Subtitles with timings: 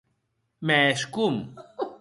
[0.69, 1.37] Mès com?